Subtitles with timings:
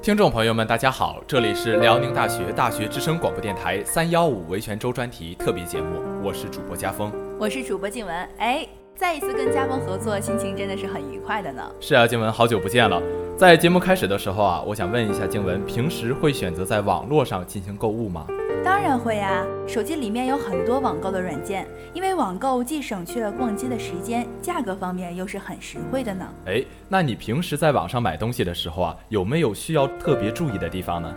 [0.00, 8.14] 听众朋友们，大家好，这里是辽宁大学大学之声广播电台三幺五维权周专题特别节目，我是主播家峰，我是主播静文。
[8.36, 8.64] 哎，
[8.94, 11.68] 再一次跟家峰合作，心情真的是很愉快的呢。
[11.80, 13.02] 是啊，静文，好久不见了。
[13.36, 18.26] 在节目开始的时候啊，我想问一下静文，平时会选择在网络上进行购物吗？
[18.64, 26.26] 当然会呀，手机里面有很多网购的软件，因为网购既省去了逛街的时间，价格方面又是很实惠的呢。
[26.46, 31.14] 哎，那你平时在网上买东西的时候啊，有没有需要特别注意的地方呢？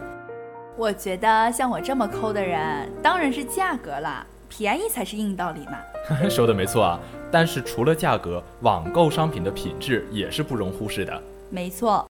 [0.75, 5.77] 我觉得像我这么抠的人，当然是价格了，便宜才是硬道理嘛。
[6.29, 6.99] 说的没错啊，
[7.31, 11.23] 但是除了价格，网购商品的品质也是不容忽视的。
[11.49, 12.05] 没错。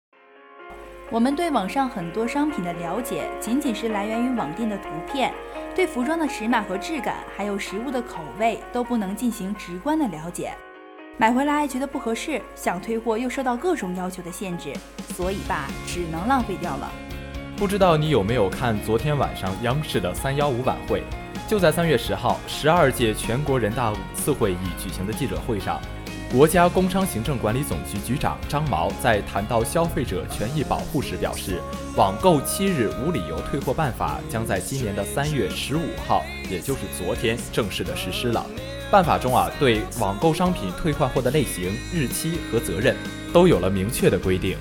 [1.09, 5.33] 我们对网上很多商品的了解，仅仅是来源于网店的图片，
[5.73, 10.51] 对服装的尺码和质感，还有食物的口味，都不能进行直观的了解。
[11.17, 14.73] 买回来觉得不合适，想退货又受到各种要求的限制，
[15.15, 16.91] 所以吧，只能浪费掉了。
[17.55, 21.01] 不知道你有没有看昨天晚上央视的三幺五晚会？
[21.47, 25.79] 就在三月十号，十二届全国人大五次会议举行的记者会上。
[26.29, 31.61] 国家工商行政管理总局局长张毛在谈到消费者权益保护时表示，
[31.95, 38.45] 网购七日无理由退货办法将在今年的三月十五号，也就是昨天正式的实施了。
[38.91, 42.93] 办法中啊，对网购商品退换货的类型、日期和责任
[43.31, 44.57] 都有了明确的规定。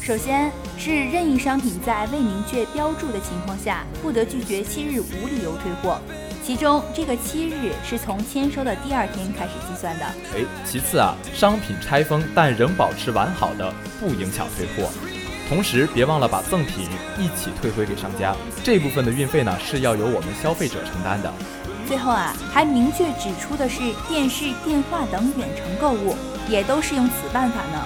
[0.00, 5.98] 首先是任意商品在未明确标注的情况下，不得拒绝七日无理由退货。
[6.46, 10.04] 其中，这个七日是从签收的第二天开始计算的。
[10.04, 14.90] 哎，其次啊，商品拆封但仍保持完好的，不影响退货。
[15.48, 16.86] 同时，别忘了把赠品
[17.18, 21.32] 一起退回给商家，这部分的运费呢是要由我们消费者承担的。
[21.88, 26.14] 最后啊，还明确指出的是，电视、电话等远程购物
[26.46, 27.82] 也都适用此办法呢。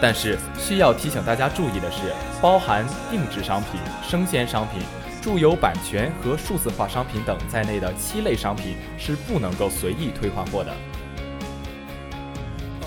[0.00, 4.80] 但是需要提醒大家注意的是，包含定制商品、生鲜商品。
[5.28, 10.74] 著有版权和数字化商品等在内的七类商品是不能够随意退换货的。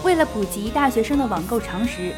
[0.03, 2.11] 为了普及大学生的网购常识，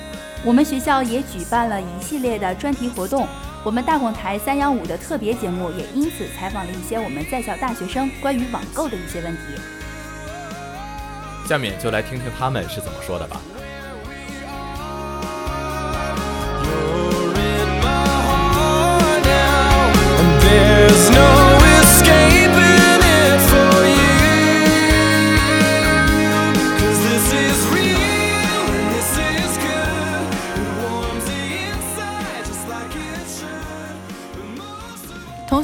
[0.46, 3.28] 我们学校也举办了一系列的专题活动。
[3.66, 9.42] 我们大广台三幺五的特别节目也因此采访了一些我们在校大学生关于网购的一些问题。
[11.50, 13.42] 下面就来听听他们是怎么说的吧。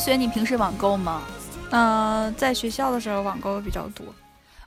[0.10, 1.22] 学，你平时网购吗？
[1.70, 4.04] 嗯，在学校的时候网购比较多。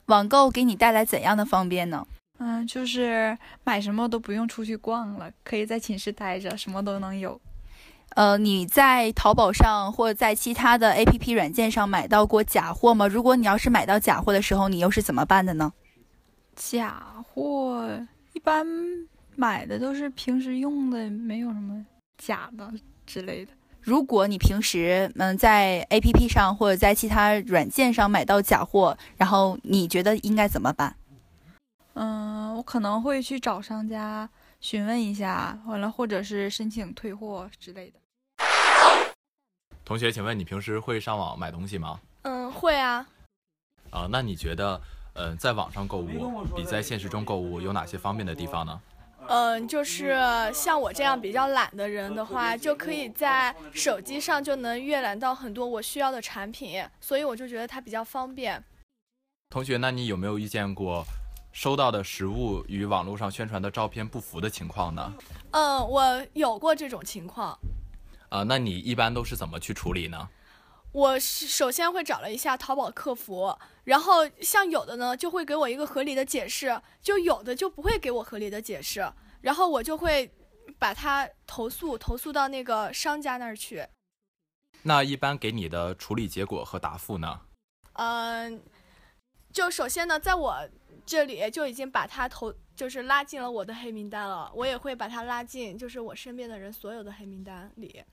[0.05, 2.07] 网购给你带来怎样的方便呢？
[2.39, 7.41] 嗯，就是买什么都不用出去逛了，可以在寝室待着，什么都能有。
[8.11, 13.05] 呃，你在淘宝上或者在其他的 APP 软件上买到过假货吗？
[13.05, 15.73] 如果你要是买到假货的时候，你又是怎么办的呢？
[16.55, 17.85] 假货
[18.31, 18.65] 一般
[19.35, 21.85] 买的都是平时用的，没有什么
[22.17, 22.71] 假的
[23.05, 23.51] 之类的。
[23.83, 30.95] 如果你平时嗯在 A P P 上或者在其他软件上买到假货，然后你觉得应该怎么办？
[31.95, 34.29] 嗯，我可能会去找商家
[34.61, 37.99] 询问一下，完了或者是申请退货之类的。
[39.85, 41.99] 同学，请问你平时会上网买东西吗？
[42.21, 43.05] 嗯，会啊。
[43.89, 44.81] 啊，那你觉得，
[45.13, 48.81] 嗯，在网上购物比在现实中购物有哪些方便的地方呢？
[49.27, 50.17] 嗯，就是
[50.53, 58.63] 像我这样比较懒的人的话，就可以在手机上就能阅览到很多我需要的产品，所以我就觉得它比较方便。
[59.49, 61.05] 同学，那你有没有遇见过
[61.51, 65.13] 收到的实物与网络上宣传的照片不符的情况呢？
[65.51, 67.57] 嗯，我有过这种情况。
[68.29, 70.27] 啊，那你一般都是怎么去处理呢？
[70.93, 79.11] 我是首先会找了一下淘宝客服，然后像有的呢就会给我一个合理的解释，就有的就不会给我合理的解释，
[79.41, 80.31] 然后我就会
[80.77, 83.87] 把它投诉，投诉到那个商家那儿去。
[84.83, 87.41] 那一般给你的处理结果和答复呢？
[87.93, 88.61] 嗯，
[89.51, 90.69] 就首先呢，在我
[91.07, 98.03] 这里就已经把他投，就是拉进了我的黑名单了，我也会把他拉进，就是我身边的人所有的黑名单里。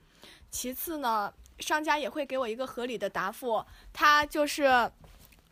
[0.51, 1.33] 其次呢。
[1.61, 3.63] 商家也会给我一个合理的答复，
[3.93, 4.65] 他就是，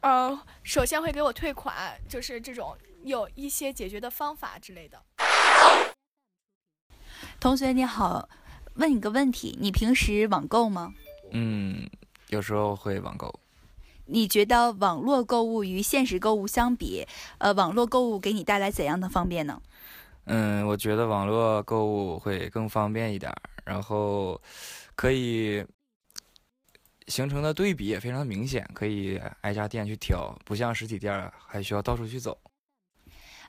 [0.00, 2.74] 呃，首先会给我退款，就是这种
[3.04, 4.98] 有一些解决的方法之类的。
[7.38, 8.26] 同学你好，
[8.76, 10.94] 问你个问题，你平时网购吗？
[11.32, 11.86] 嗯，
[12.28, 13.38] 有时候会网购。
[14.06, 17.06] 你觉得网络购物与现实购物相比，
[17.36, 19.60] 呃，网络购物给你带来怎样的方便呢？
[20.24, 23.30] 嗯，我觉得网络购物会更方便一点，
[23.68, 24.40] 然后
[24.96, 25.64] 可以
[27.06, 32.36] 形成的对比也非常明显，可以挨家店去挑，不像实体店还需要到处去走。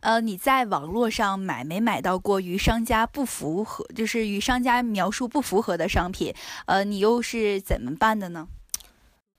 [0.01, 6.33] 呃，你在网络上买没买到过与商家不符合，就是与商家描述不符合的商品？
[6.68, 8.48] 呃，你又是怎么办的呢？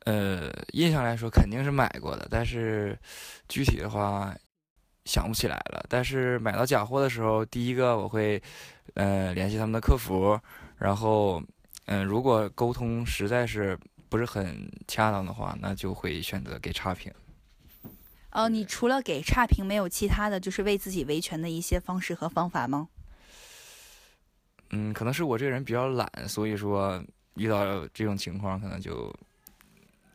[0.05, 2.99] 呃，印象来说肯定是买过的，但是
[3.49, 4.35] 具体的话
[5.07, 5.83] 想不起来了。
[5.89, 8.43] 但是买到假货的时候，第一个我会
[8.95, 10.39] 呃联系他们的客服，
[10.81, 11.43] 然后
[11.85, 13.79] 嗯，如果沟通实在是
[14.09, 17.13] 不是很恰当的话，那就会选择给差评。
[18.33, 22.89] 哦，你除了给差评，没有其他的就是为自己维权的一些方式和方法吗？
[24.71, 27.03] 嗯，可能是我这个人比较懒，所以说
[27.35, 29.13] 遇到这种情况，可能就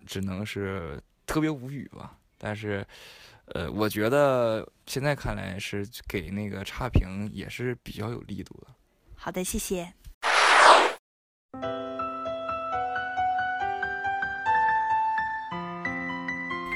[0.05, 2.17] 只能是特别无语吧。
[2.37, 2.85] 但是，
[3.47, 8.67] 呃，我觉得现在看来是给那个差评也是比较有力度的。
[9.15, 9.93] 好的，谢谢。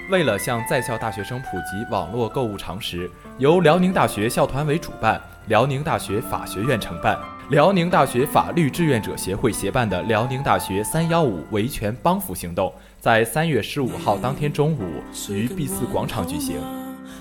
[0.09, 7.15] 为了向在校大学生普及网络购物常识，由辽宁大学校团委主办、辽宁大学法学院承办、
[7.51, 14.83] 辽宁大学法律志愿者协会协办的辽宁大学“三幺五”维权帮扶行动，在三月十五号当天中午
[15.29, 16.57] 于 B 四广场举行，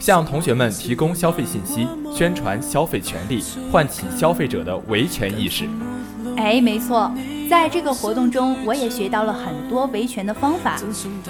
[0.00, 5.68] 向同学们提供消费信息，宣传消费权利，唤起消费者的维权意识。
[6.38, 7.12] 哎，没错。
[7.48, 10.78] 在这个活动中，我也学到了很多维权的方法，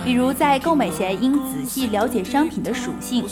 [0.04, 3.24] 比如在购买前应仔细了解商品的属性，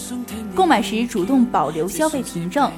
[0.55, 2.71] 购买时主动保留消费凭证。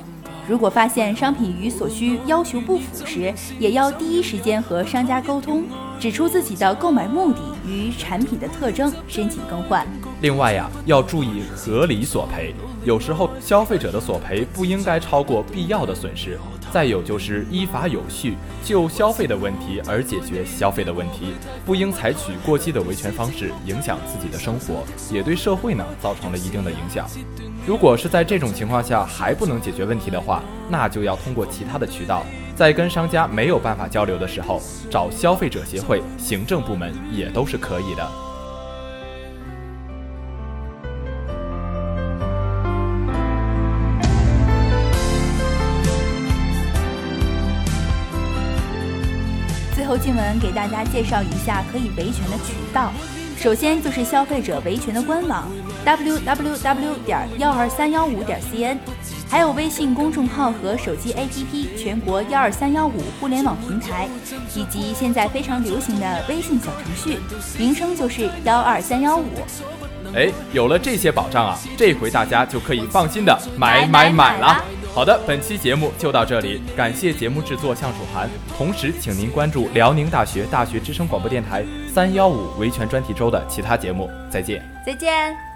[0.48, 5.64] 如果发现商品与所需要求不符时，也要第一时间和商家沟通，
[6.00, 9.86] 指出自己的购买目的与产品的特征，申请更换。
[10.22, 16.38] 另外呀，要注意合理索赔，有时候消费者的索赔不应该超过必要的损失。
[16.70, 21.32] 再有就是依法有序就消费的问题而解决消费的问题，
[21.64, 27.08] 不应采取过激的维权方式影响自己的生活，也对社会呢造成了一定的影响。
[27.66, 32.24] 如果是在这种情况下还不能解决问题的话，那就要通过其他的渠道，
[32.54, 34.60] 在跟商家没有办法交流的时候，
[34.90, 38.27] 找消费者协会、行政部门也都是可以的。
[49.88, 52.92] 后，静文给大家介绍一下可以维权的渠道。
[53.38, 55.48] 首先就是消费者维权的官网
[55.86, 58.76] www 点幺二三幺五点 cn，
[59.30, 64.06] 还有微信公众号和手机 APP 全国幺二三幺五互联网平台，
[64.54, 67.18] 以及现在非常流行的微信小程序，
[67.58, 69.30] 名称就是幺二三幺五。
[70.14, 74.62] 哎，有了这些保障啊，这回大家就可以放心的买买买了。
[74.94, 78.28] 好的，本期节目就到这里，感谢节目制作向楚涵。
[78.56, 84.10] 同时，请您关注辽宁大学大学之声广播电台三幺五维权专题周的其他节目。
[84.28, 85.47] 再见，再见。